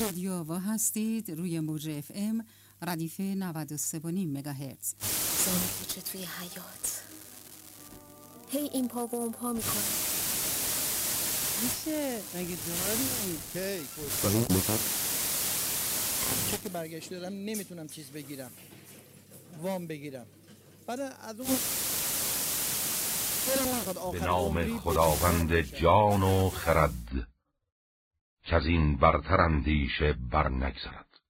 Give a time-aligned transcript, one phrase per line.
[0.00, 1.30] رادیو آوا هستید.
[1.30, 2.44] روی موج اف ام
[2.82, 4.94] ردیف 93 مگاهرتز.
[5.46, 7.02] زنی کوچه توی حیات
[8.50, 9.82] هی این پا و اون پا می‌کنه.
[11.62, 12.56] میشه؟ مگه
[13.54, 13.80] داری
[16.50, 18.50] چه که برگشت دارم نمی‌تونم چیز بگیرم.
[19.62, 20.26] وام بگیرم.
[20.86, 21.56] بعد از اون
[24.12, 25.60] به نام خداوند.
[25.60, 27.31] جان و خرد.
[28.52, 31.20] که از این برتر اندیشه بر نگذرد.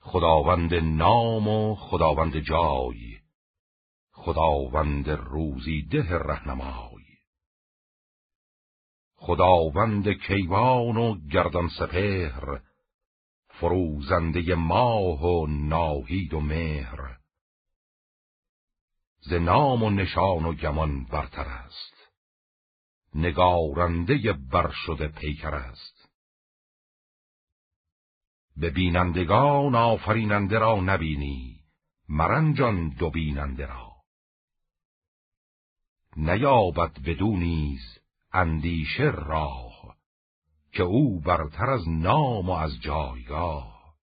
[0.00, 3.18] خداوند نام و خداوند جای
[4.12, 7.04] خداوند روزی ده رهنمای.
[9.14, 12.60] خداوند کیوان و گردان سپهر
[13.48, 17.18] فروزنده ماه و ناهید و مهر.
[19.20, 22.01] ز نام و نشان و گمان برتر است.
[23.14, 26.08] نگارنده برشده پیکر است.
[28.56, 31.60] به بینندگان آفریننده را نبینی
[32.08, 33.92] مرنجان دو بیننده را.
[36.16, 37.98] نیابد بدو نیز
[38.32, 39.96] اندیشه راه
[40.72, 43.94] که او برتر از نام و از جایگاه.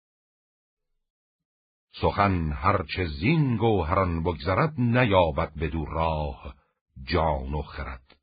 [2.01, 6.55] سخن هرچه زین گوهران بگذرد نیابد بدو راه
[7.03, 8.18] جان و خرد.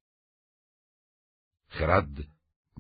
[1.79, 2.29] خرد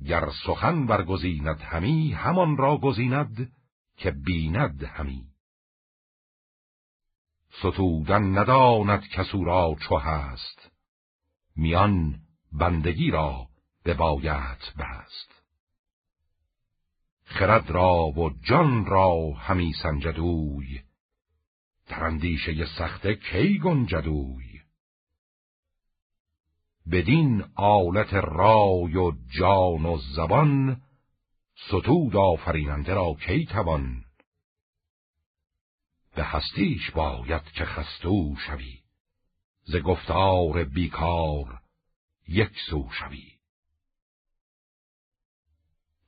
[0.07, 3.53] گر سخن برگزیند همی همان را گزیند
[3.97, 5.25] که بیند همی.
[7.51, 10.71] ستودن نداند کسو را چو هست
[11.57, 12.21] میان
[12.53, 13.47] بندگی را
[13.83, 15.43] به بایت بست.
[17.25, 20.81] خرد را و جان را همی سنجدوی
[21.89, 24.56] در اندیشه سخته کی گنجدوی
[26.93, 30.83] بدین آلت رای و جان و زبان
[31.69, 34.05] ستود آفریننده را کی توان؟
[36.15, 38.79] به هستیش باید که خستو شوی
[39.65, 41.61] ز گفتار بیکار
[42.29, 43.33] یک سو شوی.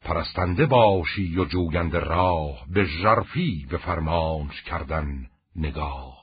[0.00, 6.18] پرستنده باشی و جوینده راه به ژرفی به فرمانش کردن نگاه.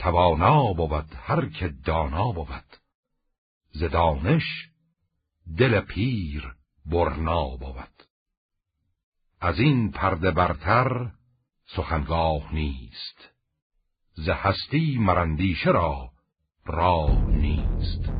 [0.00, 2.76] توانا بود هر که دانا بود.
[3.72, 4.44] ز دانش
[5.58, 6.54] دل پیر
[6.86, 8.02] برنا بود.
[9.40, 11.10] از این پرده برتر
[11.66, 13.30] سخنگاه نیست
[14.14, 16.10] ز هستی مرندیشه را
[16.66, 18.19] راه نیست.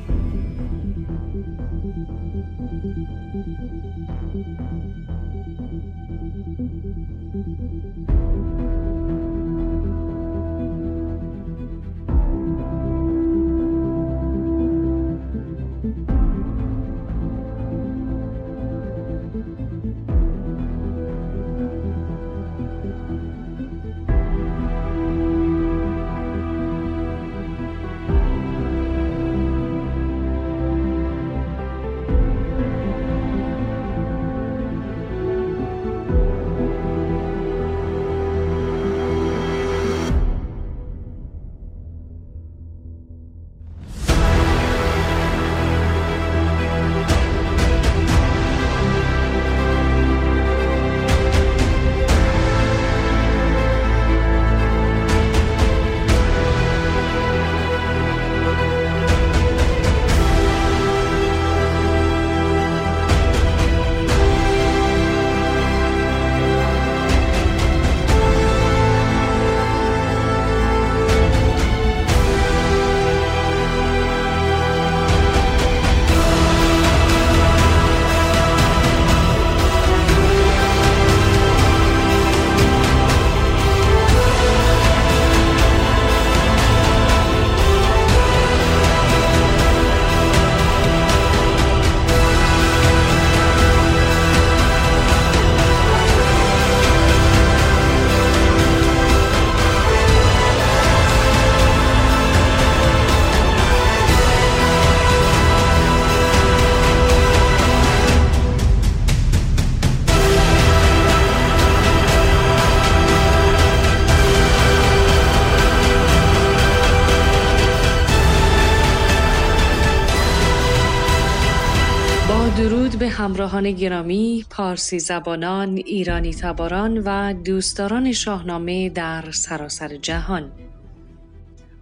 [123.51, 130.51] همراهان گرامی، پارسی زبانان، ایرانی تباران و دوستداران شاهنامه در سراسر جهان.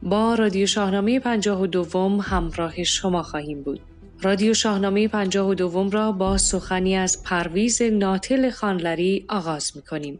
[0.04, 3.80] با رادیو شاهنامه پنجاه و دوم همراه شما خواهیم بود.
[4.21, 10.19] رادیو شاهنامه پنجاه و دوم را با سخنی از پرویز ناتل خانلری آغاز می کنیم.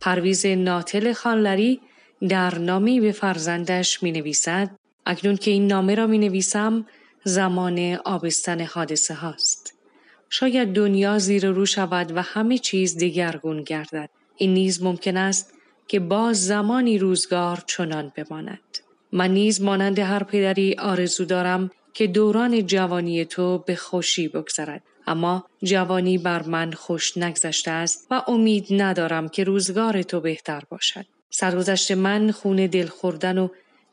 [0.00, 1.80] پرویز ناتل خانلری
[2.28, 4.70] در نامی به فرزندش می نویسد
[5.06, 6.86] اکنون که این نامه را می نویسم
[7.24, 9.71] زمان آبستن حادثه هاست.
[10.34, 14.10] شاید دنیا زیر رو شود و همه چیز دگرگون گردد.
[14.36, 15.52] این نیز ممکن است
[15.88, 18.78] که باز زمانی روزگار چنان بماند.
[19.12, 24.82] من نیز مانند هر پدری آرزو دارم که دوران جوانی تو به خوشی بگذرد.
[25.06, 31.06] اما جوانی بر من خوش نگذشته است و امید ندارم که روزگار تو بهتر باشد.
[31.30, 33.48] سرگذشت من خون دل خوردن و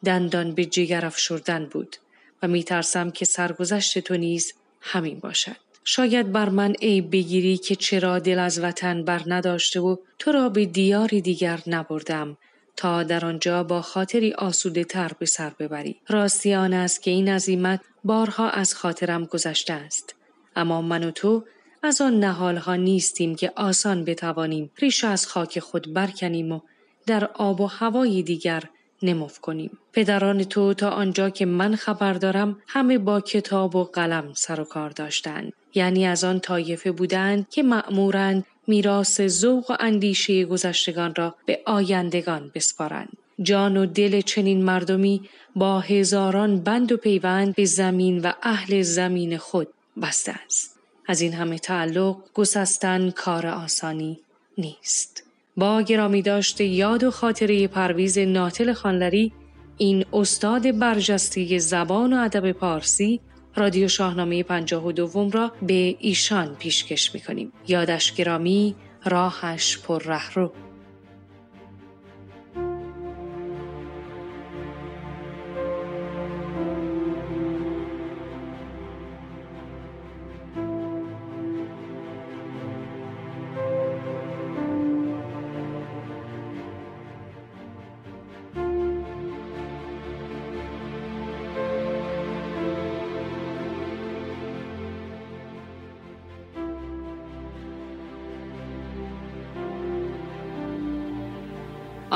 [0.06, 1.96] دندان به جگر افشردن بود
[2.44, 5.69] و می ترسم که سرگذشت تو نیز همین باشد.
[5.92, 10.50] شاید بر من عیب بگیری که چرا دل از وطن بر نداشته و تو را
[10.50, 12.38] به دیاری دیگر نبردم
[12.76, 15.96] تا در آنجا با خاطری آسوده تر به سر ببری.
[16.08, 20.16] راستی آن است که این عظیمت بارها از خاطرم گذشته است.
[20.56, 21.44] اما من و تو
[21.84, 26.60] از آن نهالها نیستیم که آسان بتوانیم ریش از خاک خود برکنیم و
[27.06, 28.64] در آب و هوای دیگر
[29.04, 29.78] نموف کنیم.
[29.94, 34.64] پدران تو تا آنجا که من خبر دارم همه با کتاب و قلم سر و
[34.64, 35.54] کار داشتند.
[35.76, 42.52] یعنی از آن طایفه بودند که مأمورند میراث ذوق و اندیشه گذشتگان را به آیندگان
[42.56, 43.18] بسپارند.
[43.42, 49.38] جان و دل چنین مردمی با هزاران بند و پیوند به زمین و اهل زمین
[49.38, 49.68] خود
[50.02, 50.80] بسته است.
[51.08, 54.20] از این همه تعلق گسستن کار آسانی
[54.58, 55.29] نیست.
[55.60, 59.34] با گرامی داشته یاد و خاطره پرویز ناتل خانلری
[59.78, 63.22] این استاد برجسته زبان و ادب پارسی
[63.56, 67.54] رادیو شاهنامه پنجاه و دوم را به ایشان پیشکش می‌کنیم.
[67.68, 68.76] یادش گرامی
[69.06, 70.54] راهش پر رهرو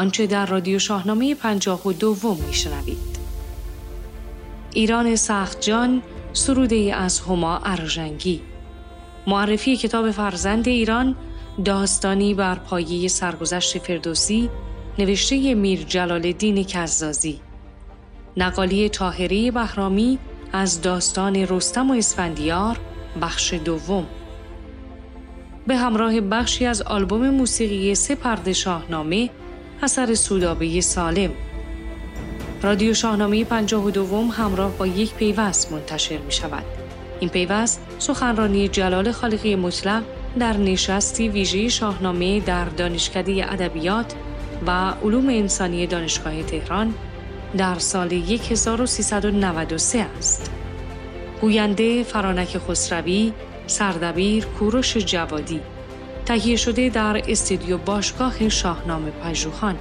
[0.03, 3.17] آنچه در رادیو شاهنامه پنجاه و دوم میشنوید.
[4.73, 6.01] ایران سخت جان
[6.33, 8.41] سروده از هما ارژنگی.
[9.27, 11.15] معرفی کتاب فرزند ایران
[11.65, 14.50] داستانی بر پایه سرگذشت فردوسی
[15.00, 17.39] نوشته میر جلال الدین کزازی.
[18.38, 20.19] نقالی تاهری بهرامی
[20.53, 22.79] از داستان رستم و اسفندیار
[23.21, 24.05] بخش دوم.
[25.67, 29.29] به همراه بخشی از آلبوم موسیقی سه پرده شاهنامه
[29.83, 31.31] اثر سودابه سالم
[32.62, 36.63] رادیو شاهنامه پنجاه و دوم همراه با یک پیوست منتشر می شود.
[37.19, 40.03] این پیوست سخنرانی جلال خالقی مطلق
[40.39, 44.13] در نشستی ویژه شاهنامه در دانشکده ادبیات
[44.68, 46.94] و علوم انسانی دانشگاه تهران
[47.57, 50.51] در سال 1393 است.
[51.41, 53.34] گوینده فرانک خسروی،
[53.67, 55.62] سردبیر کوروش جوادی
[56.25, 59.75] تهیه شده در استودیو باشگاه شاهنامه پژوهان.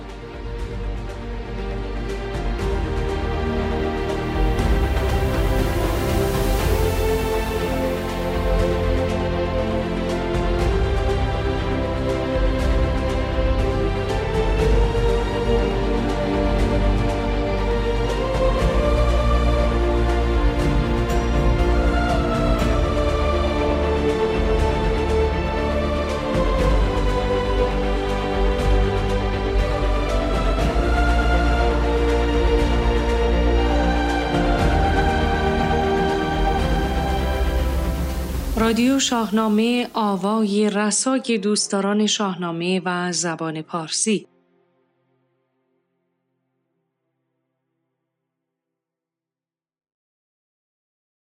[38.72, 44.26] رادیو شاهنامه آوای رسای دوستداران شاهنامه و زبان پارسی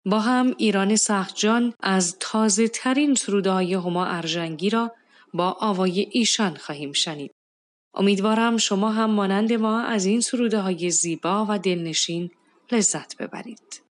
[0.04, 4.92] با هم ایران سختجان از تازه ترین سروده های هما ارژنگی را
[5.34, 7.34] با آوای ایشان خواهیم شنید.
[7.94, 12.30] امیدوارم شما هم مانند ما از این سروده های زیبا و دلنشین
[12.72, 13.89] لذت ببرید.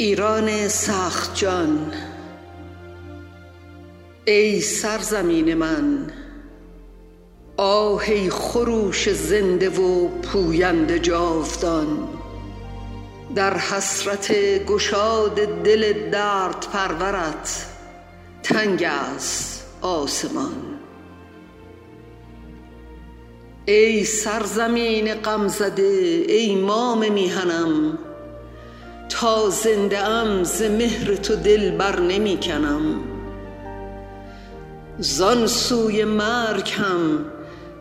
[0.00, 1.92] ایران سخت جان
[4.24, 6.12] ای سرزمین من
[7.56, 12.08] آهی خروش زنده و پویند جاودان.
[13.34, 14.32] در حسرت
[14.66, 17.66] گشاد دل درد پرورت
[18.42, 20.78] تنگ است آسمان.
[23.66, 27.98] ای سرزمین غمزده ای مام میهنم
[29.10, 33.00] تا زنده ام ز مهر تو دل بر نمی کنم.
[34.98, 37.24] زان سوی مرگ هم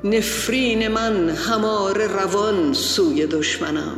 [0.04, 3.98] نفرین من هماره روان سوی دشمنم.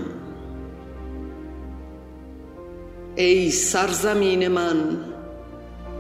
[3.16, 4.98] ای سرزمین من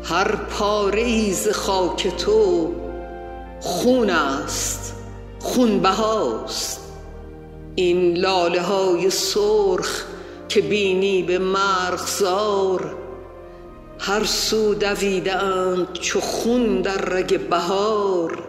[0.03, 2.71] هر پاره ای ز خاک تو
[3.59, 4.95] خون است
[5.39, 6.81] خون بهاست.
[7.75, 10.10] این لاله های سرخ
[10.53, 12.95] که بینی به مرغزار
[13.99, 18.43] هر سو دویده اند چو خون در رگ بهار.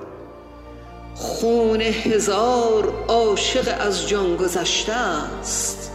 [1.15, 5.91] خون هزار عاشق از جان گذشته است.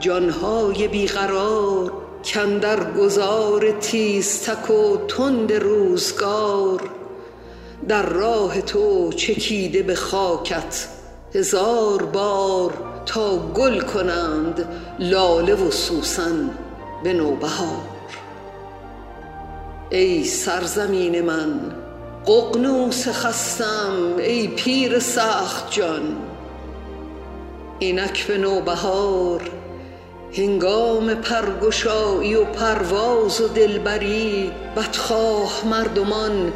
[0.00, 1.92] جانهای بیقرار
[2.34, 6.90] کاندر گذار تیزتک و تند روزگار.
[7.88, 10.88] در راه تو چکیده به خاکت
[11.34, 12.85] هزار بار.
[13.06, 16.50] تا گل کنند لاله و سوسن
[17.04, 17.86] به نوبهار.
[19.90, 21.60] ای سرزمین من
[22.26, 26.16] ققنوس خستم ای پیر سخت جان.
[27.78, 29.50] اینک به نوبهار
[30.32, 36.52] هنگام پرگشایی و پرواز و دلبری بدخواه مردمان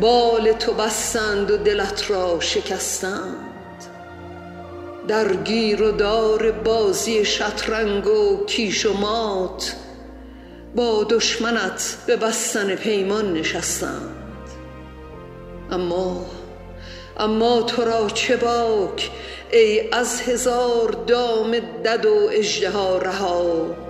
[0.00, 3.53] بال تو بستند و دلت را شکستند
[5.08, 9.76] در گیر و دار بازی شطرنگ و کیش و مات
[10.74, 14.14] با دشمنت به بستن پیمان نشستند.
[15.70, 16.26] اما
[17.18, 19.10] اما تو را چه باک
[19.52, 23.83] ای از هزار دام دد و اژدها رها؟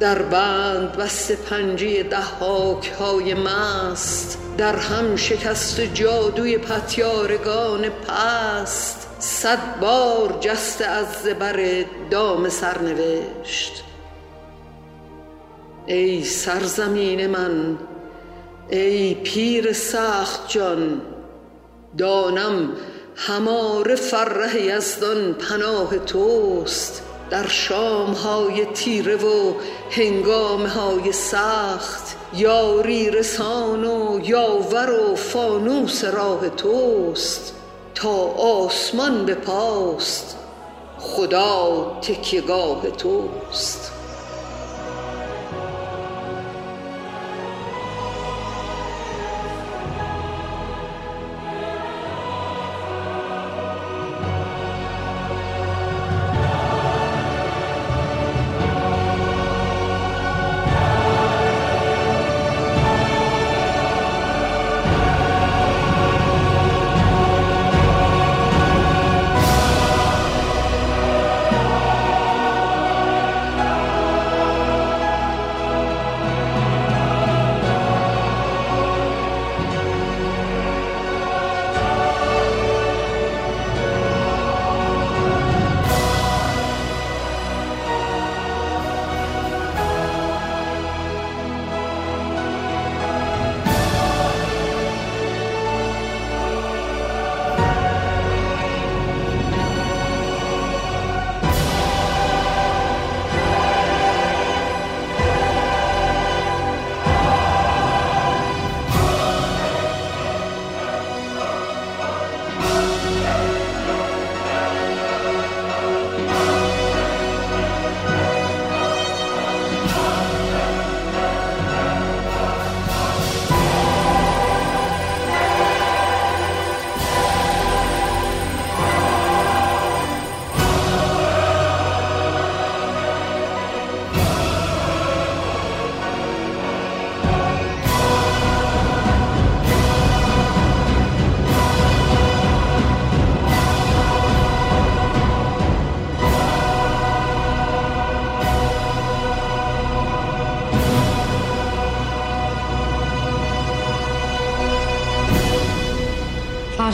[0.00, 9.08] در بند بسته پنجه ضحاک های مست در هم شکست جادوی پتیارگان پست.
[9.18, 13.84] صد بار جسته از زبر دام سرنوشت.
[15.86, 17.78] ای سرزمین من
[18.70, 21.00] ای پیر سخت جان
[21.98, 22.72] دانم
[23.16, 27.07] هماره فره یزدان پناه توست.
[27.30, 29.52] در شام های تیره و
[29.90, 37.54] هنگام های سخت یاری رسان و یاور و فانوس راه توست
[37.94, 40.36] تا آسمان به پاست
[40.98, 43.97] خدا تکیگاه توست.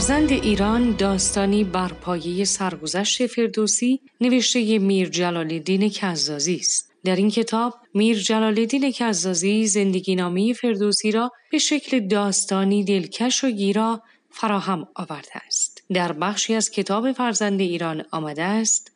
[0.04, 6.92] فرزند ایران داستانی بر پایه سرگذشت فردوسی نوشته میر جلال الدین کزازی است.
[7.04, 13.44] در این کتاب میر جلال الدین کزازی زندگی نامی فردوسی را به شکل داستانی دلکش
[13.44, 15.82] و گیرا فراهم آورده است.
[15.92, 18.92] در بخشی از کتاب فرزند ایران آمده است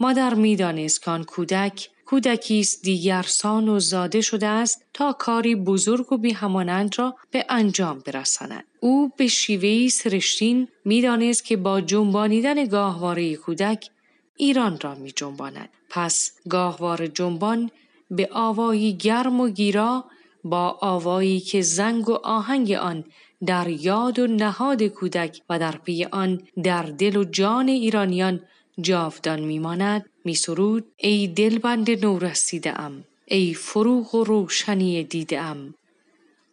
[0.00, 6.12] مادر می‌دانست کان کودک کودکی است دیگر سان و زاده شده است تا کاری بزرگ
[6.12, 12.66] و بی همانند را به انجام برساند او به شیوهی سرشتین می‌دانست که با جنبانیدن
[12.66, 13.90] گاهواره کودک
[14.36, 15.68] ایران را می جنباند.
[15.90, 17.70] پس گاهوار جنبان
[18.10, 20.04] به آوایی گرم و گیرا
[20.44, 23.04] با آوایی که زنگ و آهنگ آن
[23.46, 28.40] در یاد و نهاد کودک و در پی آن در دل و جان ایرانیان
[28.80, 35.74] جاودان میماند میسرود ای دلبند نو رسیده ام ای فروغ و روشنی دیده ام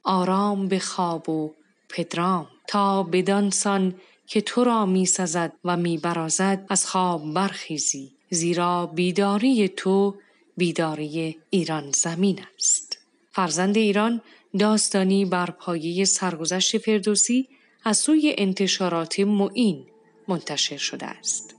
[0.04, 1.54] آرام به خواب و
[1.90, 3.96] پدرام تا بدانسان
[4.28, 10.16] که تو را می سزد و می برازد از خواب برخیزی زیرا بیداری تو
[10.58, 12.98] بیداری ایران زمین است.
[13.32, 14.22] فرزند ایران
[14.60, 17.48] داستانی بر پایه سرگذشت فردوسی
[17.84, 19.86] از سوی انتشارات معین
[20.28, 21.57] منتشر شده است.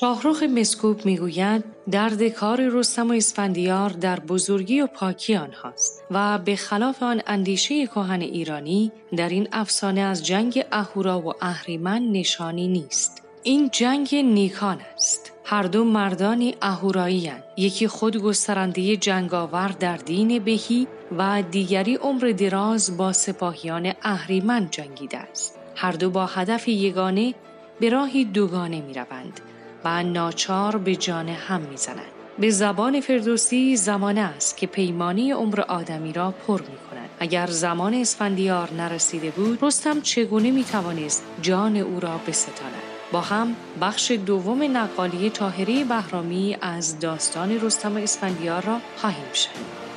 [0.00, 6.56] شاهروخ مسکوب می‌گوید درد کار رستم و اسفندیار در بزرگی و پاکی آنهاست و به
[6.56, 13.22] خلاف آن اندیشه کهن ایرانی در این افسانه از جنگ اهورا و اهریمن نشانی نیست.
[13.42, 15.32] این جنگ نیکان است.
[15.44, 20.86] هر دو مردانی اهورایی یکی خود گسترنده جنگاور در دین بهی
[21.18, 25.58] و دیگری عمر دراز با سپاهیان اهریمن جنگیده است.
[25.76, 27.34] هر دو با هدف یگانه
[27.80, 29.40] به راهی دوگانه می روند
[29.84, 32.12] و ناچار به جان هم می‌زنند.
[32.38, 37.10] به زبان فردوسی زمانه است که پیمانی عمر آدمی را پر می کند.
[37.20, 43.56] اگر زمان اسفندیار نرسیده بود رستم چگونه می توانست جان او را بستاند؟ با هم
[43.80, 49.89] بخش دوم نقالی تاهری بهرامی از داستان رستم اسفندیار را خواهیم شنید.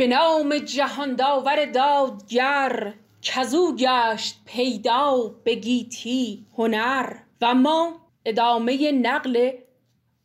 [0.00, 9.50] به نام جهان داور دادگر کزو گشت پیدا به گیتی هنر و ما ادامه نقل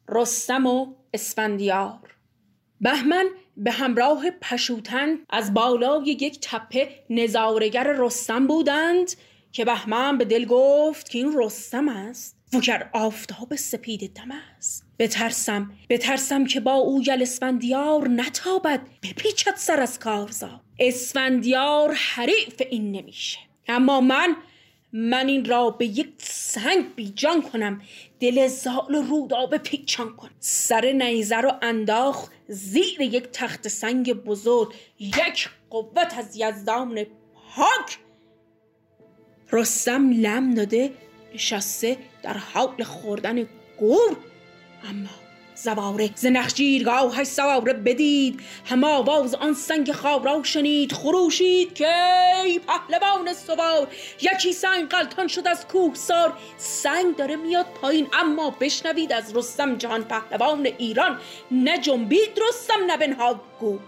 [0.09, 2.15] رستم و اسفندیار.
[2.81, 3.25] بهمن
[3.57, 9.11] به همراه پشوتن از بالای یک تپه نظارگر رستم بودند
[9.51, 12.37] که بهمن به دل گفت که این رستم است.
[12.55, 14.85] وگر آفتاب سپید دم است.
[14.99, 18.81] بترسم بترسم که با او یل اسفندیار نتابد.
[19.03, 20.61] بپیچد سر از کارزار.
[20.79, 23.39] اسفندیار حریف این نمیشه.
[23.67, 24.35] اما من
[24.93, 27.81] من این را به یک سنگ بیجان کنم.
[28.19, 34.73] دل زال رودابه پیچان کنم سر نیزه رو انداخ زیر یک تخت سنگ بزرگ.
[34.99, 37.03] یک قوت از یزدان
[37.55, 37.97] پاک.
[39.51, 40.91] رستم لم داده
[41.35, 44.17] نشسته در حال خوردن گور.
[44.89, 45.09] اما
[45.55, 48.39] زواره ز نخجیرگاهش سواره بدید.
[48.65, 50.93] هم آواز آن سنگ خواب را شنید.
[50.93, 51.87] خروشید که
[52.43, 53.87] ای پهلوان سوار
[54.21, 60.03] یکی سنگ قلتان شد از کوهسار سنگ داره میاد پایین اما بشنوید از رستم جهان
[60.03, 61.19] پهلوان ایران.
[61.51, 63.79] نه جنبید رستم نه بنهاد گو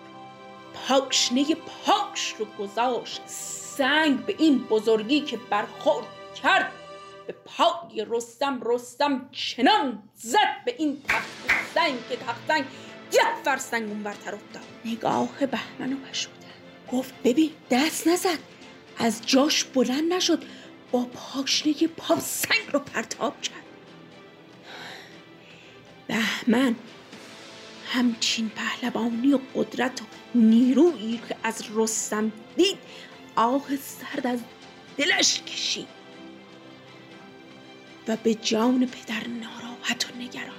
[0.87, 3.21] پاشنه پاش رو گذاشت.
[3.77, 6.05] سنگ به این بزرگی که برخورد
[6.43, 6.71] کرد.
[7.27, 11.27] به پای رستم رستم چنان زد به این تخت
[11.75, 12.65] سنگ که تخت سنگ
[13.13, 14.63] یک فرسنگ اون برتر افتاد.
[14.85, 16.37] نگاه بهمن و پشودن
[16.91, 18.39] گفت ببین دست نزد
[18.97, 20.43] از جاش بلند نشد.
[20.91, 23.63] با پاشنه پا سنگ رو پرتاب کرد.
[26.07, 26.75] بهمن
[27.87, 32.77] همچین پهلوانی و قدرت و نیرویی که از رستم دید
[33.35, 34.39] آه سرد از
[34.97, 35.96] دلش کشید.
[38.07, 40.57] و به جان پدر ناراحت و نگران.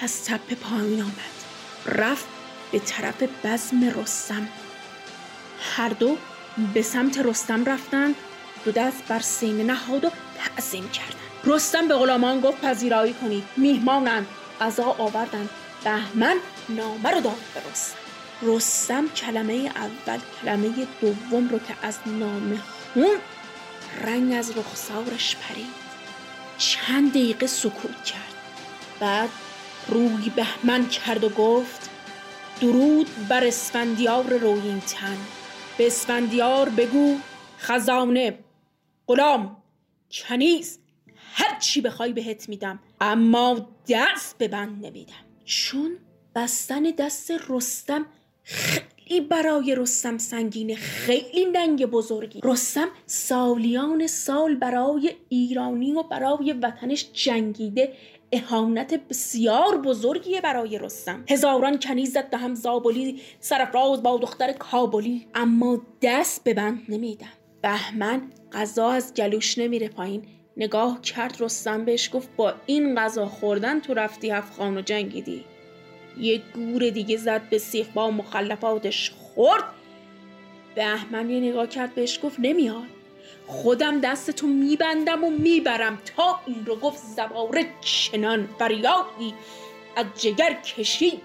[0.00, 1.42] از تپه پایین آمد.
[1.86, 2.26] رفت
[2.72, 4.48] به طرف بزم رستم.
[5.76, 6.16] هر دو
[6.74, 8.14] به سمت رستم رفتند
[8.64, 13.44] دو دست بر سینه نهاد و تعظیم کردند رستم به غلامان گفت پذیرایی کنید.
[13.56, 14.26] میهمانند.
[14.60, 15.50] غذا آوردند.
[15.84, 16.36] بهمن
[16.68, 17.96] نامه رو داد به رستم.
[18.42, 22.58] رستم کلمه اول کلمه دوم رو که از نامه
[22.94, 23.16] خون
[24.04, 25.81] رنگ از رخسارش پرید.
[26.62, 28.34] چند دقیقه سکوت کرد.
[29.00, 29.30] بعد
[29.88, 31.90] روی بهمن کرد و گفت
[32.60, 35.16] درود بر اسفندیار روین تن
[35.78, 37.18] به اسفندیار بگو
[37.58, 38.38] خزانه
[39.06, 39.62] غلام
[40.10, 40.78] کنیز
[41.32, 45.24] هر چی بخوای بهت میدم اما دست به بند نمیدم.
[45.44, 45.98] چون
[46.34, 48.06] بستن دست رستم
[48.42, 52.40] خیلی برای رستم سنگینه خیلی ننگ بزرگی.
[52.44, 57.92] رستم سالیان سال برای ایرانی و برای وطنش جنگیده
[58.32, 61.24] اهانت بسیار بزرگیه برای رستم.
[61.28, 65.26] هزاران کنیز زد هم زابلی سرفراز با دختر کابلی.
[65.34, 67.32] اما دست به بند نمیدم.
[67.62, 68.22] بهمن
[68.52, 70.22] غذا از جلوش نمیره پایین.
[70.56, 75.44] نگاه کرد رستم بهش گفت با این غذا خوردن تو رفتی هفخان و جنگیدی.
[76.18, 79.64] یه گور دیگه زد به سیخ با مخلفاتش خورد.
[80.74, 82.86] بهمن یه نگاه کرد بهش گفت نمیاد.
[83.46, 89.34] خودم دستتو میبندم و می‌برم تا این رو گفت زباره چنان فریادی
[89.96, 91.20] از جگر کشید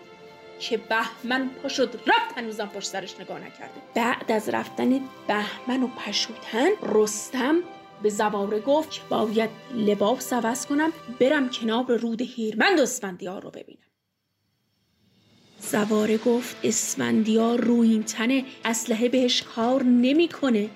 [0.59, 3.81] که بهمن پا شد رفت هنوزم پشت سرش نگاه نکرده.
[3.95, 7.55] بعد از رفتن بهمن و پشوتن رستم
[8.03, 13.86] به زباره گفت که باید لباس عوض کنم برم کنار رود هیرمند اسفندیار رو ببینم.
[15.59, 20.69] زواره گفت اسفندیار رو این تنه اسلحه بهش کار نمی‌کنه.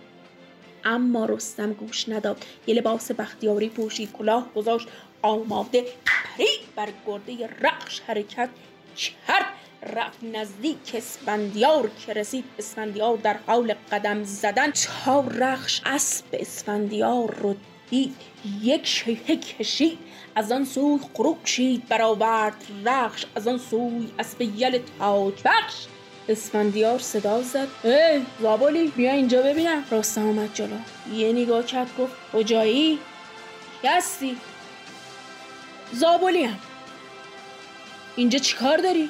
[0.83, 2.45] اما رستم گوش نداد.
[2.67, 4.87] یه لباس بختیاری پوشید کلاه گذاشت
[5.21, 8.49] آماده پرید بر گرده رخش حرکت
[8.97, 9.45] کرد.
[9.83, 12.45] رفت نزدیک اسفندیار که رسید.
[12.59, 14.71] اسفندیار در حال قدم زدن.
[14.71, 17.55] تا رخش اسب اسفندیار رو
[17.91, 18.15] دید
[18.61, 19.99] یک شیهه کشید
[20.35, 25.75] از آن سوی خروشید برآورد رخش از آن سوی اسب یل تاج بخش.
[26.29, 27.67] اسفندیار صدا زد.
[27.83, 29.83] ای زابلی بیا اینجا ببینم.
[29.91, 30.77] رستم آمد جلو.
[31.13, 32.99] یه نگاه کرد گفت کجایی؟
[33.83, 34.37] هستی.
[35.93, 36.59] زابلی هم.
[38.15, 39.09] اینجا چیکار داری؟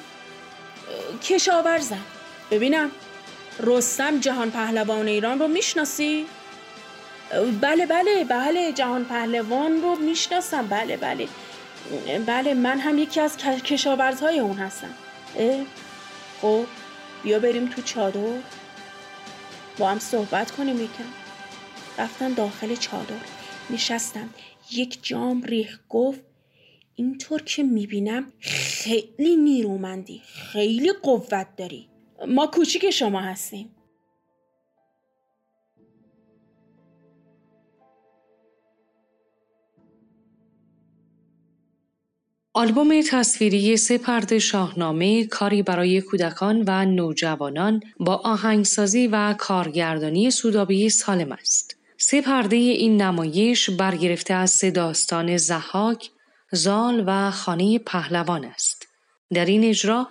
[1.24, 2.04] کشاورزم.
[2.52, 2.92] ببینم
[3.60, 6.26] رستم جهان پهلوان ایران رو می‌شناسی؟
[7.62, 10.68] بله بله بله جهان پهلوان رو می‌شناسم.
[10.68, 11.28] بله بله.
[12.26, 14.94] بله من هم یکی از کشاورزهای اون هستم.
[16.42, 16.66] خب
[17.24, 18.40] بیا بریم تو چادر.
[19.78, 21.04] با هم صحبت کنیم یکم.
[21.98, 23.16] رفتم داخل چادر.
[23.70, 24.30] نشستم.
[24.72, 26.22] یک جام ریخ گفت
[26.96, 31.88] اینطور که می‌بینم خیلی نیرومندی خیلی قوت داری.
[32.28, 33.76] ما کوچیک شما هستیم.
[42.54, 50.90] آلبوم تصویری سه پرده شاهنامه کاری برای کودکان و نوجوانان با آهنگسازی و کارگردانی سودابی
[50.90, 51.76] سالم است.
[51.98, 56.10] سه پرده این نمایش برگرفته از سه داستان زحاک،
[56.52, 58.88] زال و خانه پهلوان است.
[59.34, 60.08] در این اجرا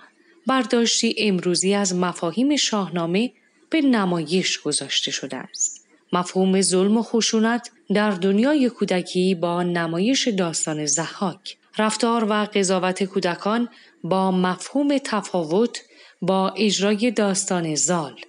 [0.46, 3.33] برداشتی امروزی از مفاهیم شاهنامه
[3.70, 5.87] به نمایش گذاشته شده است.
[6.12, 13.68] مفهوم ظلم و خشونت در دنیای کودکی با نمایش داستان زحاک رفتار و قضاوت کودکان
[14.04, 15.83] با مفهوم تفاوت
[16.22, 18.20] با اجرای داستان زال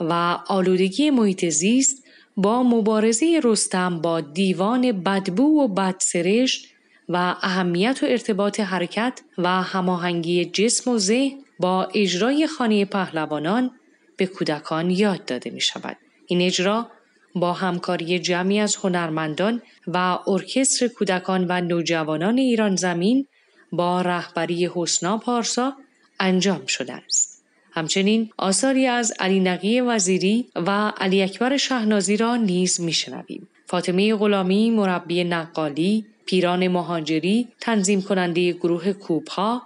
[0.00, 2.04] و آلودگی محیط زیست
[2.36, 6.66] با مبارزه رستم با دیوان بدبو و بدسرشت
[7.08, 13.70] و اهمیت و ارتباط حرکت و هماهنگی جسم و ذهن با اجرای خانه پهلوانان
[14.16, 15.96] به کودکان یاد داده می شود.
[16.26, 16.90] این اجرا
[17.40, 23.26] با همکاری جمعی از هنرمندان و ارکستر کودکان و نوجوانان ایران زمین
[23.72, 25.72] با رهبری حسنا پارسا
[26.20, 27.44] انجام شده است.
[27.70, 33.48] همچنین آثاری از علی نقی وزیری و علی اکبر شهنازی را نیز میشنویم.
[33.66, 39.62] فاطمه غلامی مربی نقالی، پیران مهاجری تنظیم کننده گروه کوپها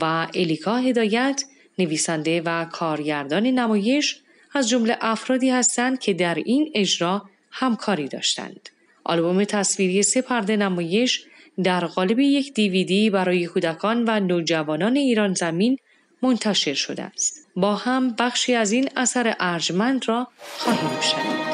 [0.00, 1.44] و الیکا هدایت
[1.78, 4.20] نویسنده و کارگردان نمایش
[4.54, 8.68] از جمله افرادی هستند که در این اجرا همکاری داشتند.
[9.04, 11.24] آلبوم تصویری سه پرده نمایش
[11.62, 15.78] در قالب یک دیویدی برای کودکان و نوجوانان ایران زمین
[16.22, 17.46] منتشر شده است.
[17.56, 21.53] با هم بخشی از این اثر ارجمند را خواهیم شنید.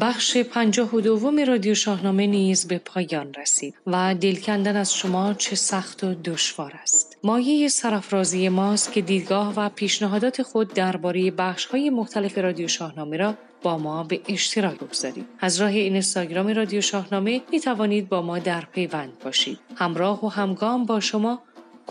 [0.00, 5.34] بخش پنجاه و دوم رادیو شاهنامه نیز به پایان رسید و دل کندن از شما
[5.34, 7.18] چه سخت و دشوار است.
[7.24, 11.32] مایه سرافرازی ماست که دیدگاه و پیشنهادات خود درباره
[11.72, 15.26] های مختلف رادیو شاهنامه را با ما به اشتراک بگذارید.
[15.40, 19.58] از راه اینستاگرام رادیو شاهنامه می توانید با ما در پیوند باشید.
[19.76, 21.42] همراه و همگام با شما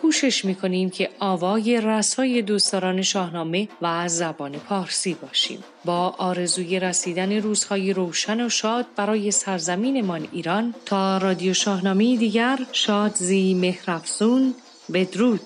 [0.01, 5.63] کوشش می‌کنیم که آوای رسای دوستداران شاهنامه و زبان پارسی باشیم.
[5.85, 13.15] با آرزوی رسیدن روزهای روشن و شاد برای سرزمینمان ایران تا رادیو شاهنامه دیگر شاد
[13.15, 14.55] زی مهرفزون
[14.93, 15.41] بدرود.